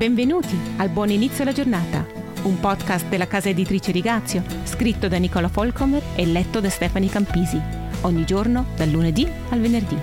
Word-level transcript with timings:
Benvenuti 0.00 0.58
al 0.78 0.88
Buon 0.88 1.10
Inizio 1.10 1.42
alla 1.42 1.52
Giornata, 1.52 2.06
un 2.44 2.58
podcast 2.58 3.06
della 3.08 3.26
casa 3.26 3.50
editrice 3.50 3.92
Rigazio, 3.92 4.42
scritto 4.64 5.08
da 5.08 5.18
Nicola 5.18 5.48
Folcomer 5.48 6.02
e 6.16 6.24
letto 6.24 6.58
da 6.58 6.70
Stefani 6.70 7.06
Campisi, 7.10 7.60
ogni 8.00 8.24
giorno 8.24 8.64
dal 8.76 8.88
lunedì 8.88 9.30
al 9.50 9.60
venerdì. 9.60 9.98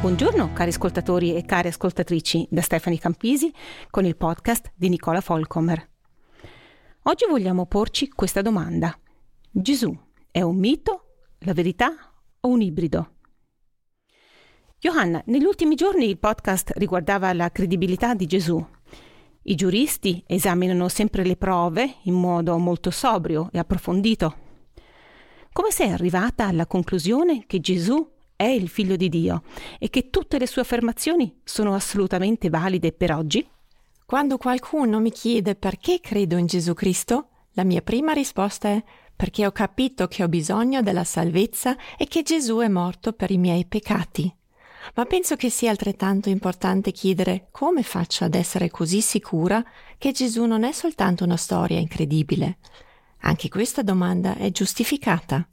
Buongiorno 0.00 0.52
cari 0.52 0.70
ascoltatori 0.70 1.36
e 1.36 1.44
cari 1.44 1.68
ascoltatrici 1.68 2.48
da 2.50 2.62
Stefani 2.62 2.98
Campisi 2.98 3.52
con 3.88 4.04
il 4.04 4.16
podcast 4.16 4.72
di 4.74 4.88
Nicola 4.88 5.20
Folcomer. 5.20 5.88
Oggi 7.02 7.26
vogliamo 7.28 7.64
porci 7.66 8.08
questa 8.08 8.42
domanda. 8.42 8.92
Gesù 9.52 9.96
è 10.32 10.40
un 10.40 10.56
mito, 10.56 11.04
la 11.42 11.52
verità 11.52 11.92
o 12.40 12.48
un 12.48 12.60
ibrido? 12.60 13.18
Johanna, 14.82 15.22
negli 15.26 15.44
ultimi 15.44 15.76
giorni 15.76 16.08
il 16.08 16.18
podcast 16.18 16.72
riguardava 16.74 17.32
la 17.32 17.52
credibilità 17.52 18.14
di 18.14 18.26
Gesù. 18.26 18.66
I 19.42 19.54
giuristi 19.54 20.24
esaminano 20.26 20.88
sempre 20.88 21.24
le 21.24 21.36
prove 21.36 21.98
in 22.02 22.14
modo 22.14 22.58
molto 22.58 22.90
sobrio 22.90 23.48
e 23.52 23.60
approfondito. 23.60 24.34
Come 25.52 25.70
sei 25.70 25.92
arrivata 25.92 26.48
alla 26.48 26.66
conclusione 26.66 27.44
che 27.46 27.60
Gesù 27.60 28.04
è 28.34 28.46
il 28.46 28.68
figlio 28.68 28.96
di 28.96 29.08
Dio 29.08 29.44
e 29.78 29.88
che 29.88 30.10
tutte 30.10 30.36
le 30.36 30.48
sue 30.48 30.62
affermazioni 30.62 31.32
sono 31.44 31.74
assolutamente 31.74 32.50
valide 32.50 32.90
per 32.90 33.12
oggi? 33.12 33.48
Quando 34.04 34.36
qualcuno 34.36 34.98
mi 34.98 35.12
chiede 35.12 35.54
perché 35.54 36.00
credo 36.00 36.36
in 36.36 36.46
Gesù 36.46 36.74
Cristo, 36.74 37.28
la 37.52 37.62
mia 37.62 37.82
prima 37.82 38.10
risposta 38.14 38.70
è 38.70 38.82
perché 39.14 39.46
ho 39.46 39.52
capito 39.52 40.08
che 40.08 40.24
ho 40.24 40.28
bisogno 40.28 40.82
della 40.82 41.04
salvezza 41.04 41.76
e 41.96 42.08
che 42.08 42.22
Gesù 42.22 42.56
è 42.56 42.66
morto 42.66 43.12
per 43.12 43.30
i 43.30 43.38
miei 43.38 43.64
peccati. 43.64 44.40
Ma 44.94 45.04
penso 45.04 45.36
che 45.36 45.50
sia 45.50 45.70
altrettanto 45.70 46.28
importante 46.28 46.92
chiedere 46.92 47.48
come 47.50 47.82
faccio 47.82 48.24
ad 48.24 48.34
essere 48.34 48.70
così 48.70 49.00
sicura 49.00 49.64
che 49.98 50.12
Gesù 50.12 50.44
non 50.44 50.64
è 50.64 50.72
soltanto 50.72 51.24
una 51.24 51.36
storia 51.36 51.78
incredibile. 51.78 52.58
Anche 53.20 53.48
questa 53.48 53.82
domanda 53.82 54.36
è 54.36 54.50
giustificata. 54.50 55.46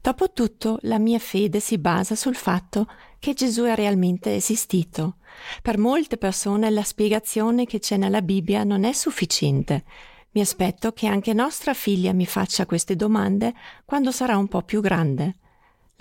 Dopotutto 0.00 0.78
la 0.82 0.98
mia 0.98 1.20
fede 1.20 1.60
si 1.60 1.78
basa 1.78 2.16
sul 2.16 2.34
fatto 2.34 2.88
che 3.20 3.34
Gesù 3.34 3.62
è 3.62 3.74
realmente 3.76 4.34
esistito. 4.34 5.18
Per 5.62 5.78
molte 5.78 6.16
persone 6.16 6.70
la 6.70 6.82
spiegazione 6.82 7.66
che 7.66 7.78
c'è 7.78 7.96
nella 7.96 8.20
Bibbia 8.20 8.64
non 8.64 8.82
è 8.82 8.92
sufficiente. 8.92 9.84
Mi 10.32 10.40
aspetto 10.40 10.92
che 10.92 11.06
anche 11.06 11.32
nostra 11.34 11.72
figlia 11.74 12.12
mi 12.12 12.26
faccia 12.26 12.66
queste 12.66 12.96
domande 12.96 13.54
quando 13.84 14.10
sarà 14.10 14.36
un 14.36 14.48
po' 14.48 14.62
più 14.62 14.80
grande. 14.80 15.36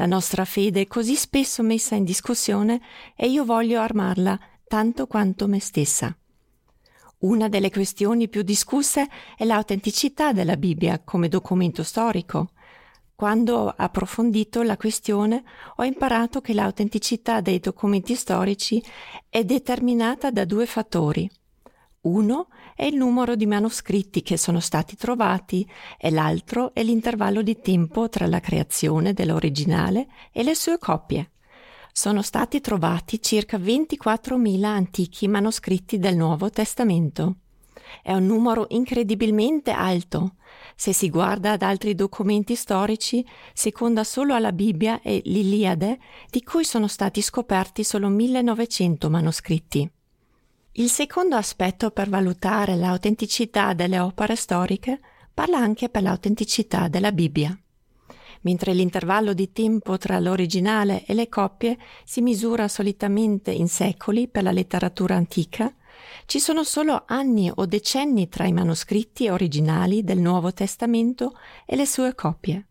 La 0.01 0.07
nostra 0.07 0.45
fede 0.45 0.81
è 0.81 0.87
così 0.87 1.13
spesso 1.13 1.61
messa 1.61 1.93
in 1.93 2.03
discussione 2.03 2.81
e 3.15 3.29
io 3.29 3.45
voglio 3.45 3.79
armarla 3.79 4.39
tanto 4.67 5.05
quanto 5.05 5.47
me 5.47 5.59
stessa. 5.59 6.17
Una 7.19 7.47
delle 7.47 7.69
questioni 7.69 8.27
più 8.27 8.41
discusse 8.41 9.07
è 9.37 9.45
l'autenticità 9.45 10.33
della 10.33 10.57
Bibbia 10.57 11.01
come 11.05 11.27
documento 11.27 11.83
storico. 11.83 12.49
Quando 13.13 13.57
ho 13.57 13.73
approfondito 13.77 14.63
la 14.63 14.75
questione 14.75 15.43
ho 15.75 15.83
imparato 15.83 16.41
che 16.41 16.55
l'autenticità 16.55 17.39
dei 17.39 17.59
documenti 17.59 18.15
storici 18.15 18.83
è 19.29 19.43
determinata 19.43 20.31
da 20.31 20.45
due 20.45 20.65
fattori. 20.65 21.29
Uno 22.03 22.47
è 22.75 22.85
il 22.85 22.95
numero 22.95 23.35
di 23.35 23.45
manoscritti 23.45 24.23
che 24.23 24.35
sono 24.35 24.59
stati 24.59 24.95
trovati 24.95 25.69
e 25.99 26.09
l'altro 26.09 26.73
è 26.73 26.81
l'intervallo 26.81 27.43
di 27.43 27.59
tempo 27.61 28.09
tra 28.09 28.25
la 28.25 28.39
creazione 28.39 29.13
dell'originale 29.13 30.07
e 30.31 30.41
le 30.41 30.55
sue 30.55 30.79
copie. 30.79 31.33
Sono 31.91 32.23
stati 32.23 32.59
trovati 32.59 33.21
circa 33.21 33.59
24.000 33.59 34.63
antichi 34.63 35.27
manoscritti 35.27 35.99
del 35.99 36.15
Nuovo 36.15 36.49
Testamento. 36.49 37.35
È 38.01 38.11
un 38.13 38.25
numero 38.25 38.65
incredibilmente 38.69 39.69
alto. 39.69 40.37
Se 40.75 40.93
si 40.93 41.07
guarda 41.07 41.51
ad 41.51 41.61
altri 41.61 41.93
documenti 41.93 42.55
storici, 42.55 43.23
seconda 43.53 44.03
solo 44.03 44.33
alla 44.33 44.51
Bibbia 44.51 45.01
e 45.01 45.21
l'Iliade, 45.25 45.99
di 46.31 46.41
cui 46.41 46.63
sono 46.63 46.87
stati 46.87 47.21
scoperti 47.21 47.83
solo 47.83 48.07
1900 48.07 49.07
manoscritti. 49.07 49.91
Il 50.75 50.89
secondo 50.89 51.35
aspetto 51.35 51.91
per 51.91 52.07
valutare 52.07 52.77
l'autenticità 52.77 53.73
delle 53.73 53.99
opere 53.99 54.37
storiche 54.37 55.01
parla 55.33 55.57
anche 55.57 55.89
per 55.89 56.01
l'autenticità 56.01 56.87
della 56.87 57.11
Bibbia. 57.11 57.53
Mentre 58.43 58.73
l'intervallo 58.73 59.33
di 59.33 59.51
tempo 59.51 59.97
tra 59.97 60.17
l'originale 60.19 61.03
e 61.05 61.13
le 61.13 61.27
copie 61.27 61.77
si 62.05 62.21
misura 62.21 62.69
solitamente 62.69 63.51
in 63.51 63.67
secoli 63.67 64.29
per 64.29 64.43
la 64.43 64.53
letteratura 64.53 65.15
antica, 65.15 65.75
ci 66.25 66.39
sono 66.39 66.63
solo 66.63 67.03
anni 67.05 67.51
o 67.53 67.65
decenni 67.65 68.29
tra 68.29 68.45
i 68.45 68.53
manoscritti 68.53 69.27
originali 69.27 70.05
del 70.05 70.19
Nuovo 70.19 70.53
Testamento 70.53 71.33
e 71.65 71.75
le 71.75 71.85
sue 71.85 72.15
copie. 72.15 72.67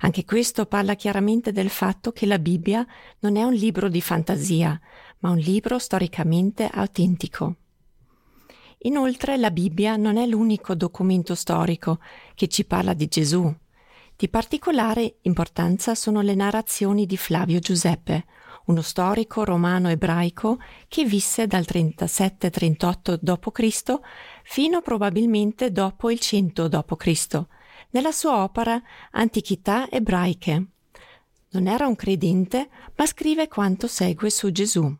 Anche 0.00 0.24
questo 0.24 0.66
parla 0.66 0.94
chiaramente 0.94 1.52
del 1.52 1.70
fatto 1.70 2.12
che 2.12 2.26
la 2.26 2.38
Bibbia 2.38 2.86
non 3.20 3.36
è 3.36 3.42
un 3.42 3.52
libro 3.52 3.88
di 3.88 4.00
fantasia, 4.00 4.78
ma 5.26 5.32
un 5.32 5.38
libro 5.38 5.80
storicamente 5.80 6.68
autentico. 6.72 7.56
Inoltre 8.82 9.36
la 9.36 9.50
Bibbia 9.50 9.96
non 9.96 10.18
è 10.18 10.24
l'unico 10.24 10.76
documento 10.76 11.34
storico 11.34 11.98
che 12.36 12.46
ci 12.46 12.64
parla 12.64 12.92
di 12.92 13.08
Gesù. 13.08 13.52
Di 14.14 14.28
particolare 14.28 15.16
importanza 15.22 15.96
sono 15.96 16.20
le 16.20 16.36
narrazioni 16.36 17.06
di 17.06 17.16
Flavio 17.16 17.58
Giuseppe, 17.58 18.24
uno 18.66 18.82
storico 18.82 19.42
romano 19.42 19.88
ebraico 19.88 20.58
che 20.86 21.04
visse 21.04 21.48
dal 21.48 21.64
37-38 21.66 23.18
d.C. 23.20 24.00
fino 24.44 24.80
probabilmente 24.80 25.72
dopo 25.72 26.08
il 26.08 26.20
100 26.20 26.68
d.C., 26.68 27.44
nella 27.90 28.12
sua 28.12 28.44
opera 28.44 28.80
Antichità 29.10 29.88
ebraiche. 29.90 30.66
Non 31.50 31.66
era 31.66 31.86
un 31.86 31.96
credente, 31.96 32.68
ma 32.94 33.06
scrive 33.06 33.48
quanto 33.48 33.88
segue 33.88 34.30
su 34.30 34.52
Gesù. 34.52 34.96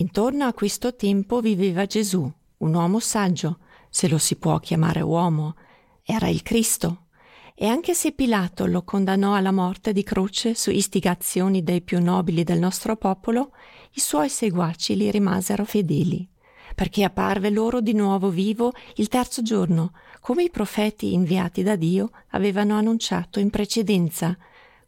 Intorno 0.00 0.46
a 0.46 0.54
questo 0.54 0.96
tempo 0.96 1.40
viveva 1.42 1.84
Gesù, 1.84 2.30
un 2.58 2.74
uomo 2.74 3.00
saggio, 3.00 3.58
se 3.90 4.08
lo 4.08 4.16
si 4.16 4.36
può 4.36 4.58
chiamare 4.58 5.02
uomo, 5.02 5.56
era 6.02 6.26
il 6.26 6.42
Cristo. 6.42 7.08
E 7.54 7.66
anche 7.66 7.92
se 7.92 8.12
Pilato 8.12 8.64
lo 8.64 8.82
condannò 8.82 9.34
alla 9.34 9.52
morte 9.52 9.92
di 9.92 10.02
croce 10.02 10.54
su 10.54 10.70
istigazioni 10.70 11.62
dei 11.62 11.82
più 11.82 12.00
nobili 12.00 12.44
del 12.44 12.58
nostro 12.58 12.96
popolo, 12.96 13.52
i 13.92 14.00
suoi 14.00 14.30
seguaci 14.30 14.96
gli 14.96 15.10
rimasero 15.10 15.66
fedeli, 15.66 16.26
perché 16.74 17.04
apparve 17.04 17.50
loro 17.50 17.82
di 17.82 17.92
nuovo 17.92 18.30
vivo 18.30 18.72
il 18.94 19.08
terzo 19.08 19.42
giorno, 19.42 19.92
come 20.20 20.44
i 20.44 20.50
profeti 20.50 21.12
inviati 21.12 21.62
da 21.62 21.76
Dio 21.76 22.10
avevano 22.28 22.74
annunciato 22.74 23.38
in 23.38 23.50
precedenza, 23.50 24.34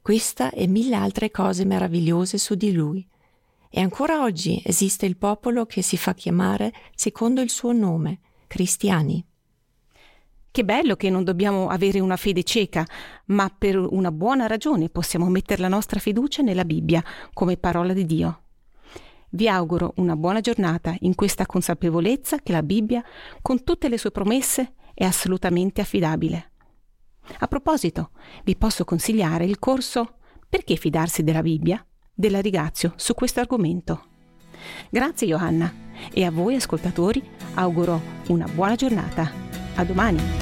questa 0.00 0.50
e 0.50 0.66
mille 0.66 0.96
altre 0.96 1.30
cose 1.30 1.66
meravigliose 1.66 2.38
su 2.38 2.54
di 2.54 2.72
lui. 2.72 3.06
E 3.74 3.80
ancora 3.80 4.20
oggi 4.20 4.60
esiste 4.66 5.06
il 5.06 5.16
popolo 5.16 5.64
che 5.64 5.80
si 5.80 5.96
fa 5.96 6.12
chiamare 6.12 6.74
secondo 6.94 7.40
il 7.40 7.48
suo 7.48 7.72
nome, 7.72 8.20
cristiani. 8.46 9.24
Che 10.50 10.64
bello 10.64 10.94
che 10.94 11.08
non 11.08 11.24
dobbiamo 11.24 11.68
avere 11.68 11.98
una 11.98 12.18
fede 12.18 12.44
cieca, 12.44 12.86
ma 13.26 13.48
per 13.56 13.78
una 13.78 14.12
buona 14.12 14.46
ragione 14.46 14.90
possiamo 14.90 15.30
mettere 15.30 15.62
la 15.62 15.68
nostra 15.68 16.00
fiducia 16.00 16.42
nella 16.42 16.66
Bibbia 16.66 17.02
come 17.32 17.56
parola 17.56 17.94
di 17.94 18.04
Dio. 18.04 18.42
Vi 19.30 19.48
auguro 19.48 19.94
una 19.96 20.16
buona 20.16 20.40
giornata 20.40 20.94
in 21.00 21.14
questa 21.14 21.46
consapevolezza 21.46 22.40
che 22.40 22.52
la 22.52 22.62
Bibbia, 22.62 23.02
con 23.40 23.64
tutte 23.64 23.88
le 23.88 23.96
sue 23.96 24.10
promesse, 24.10 24.74
è 24.92 25.04
assolutamente 25.04 25.80
affidabile. 25.80 26.50
A 27.38 27.48
proposito, 27.48 28.10
vi 28.44 28.54
posso 28.54 28.84
consigliare 28.84 29.46
il 29.46 29.58
corso 29.58 30.16
Perché 30.52 30.76
fidarsi 30.76 31.22
della 31.22 31.40
Bibbia? 31.40 31.82
Della 32.14 32.40
Rigazio 32.40 32.92
su 32.96 33.14
questo 33.14 33.40
argomento. 33.40 34.04
Grazie 34.90 35.26
Johanna 35.26 35.72
e 36.12 36.24
a 36.24 36.30
voi 36.30 36.54
ascoltatori 36.54 37.22
auguro 37.54 38.00
una 38.28 38.46
buona 38.46 38.74
giornata. 38.74 39.30
A 39.74 39.84
domani! 39.84 40.41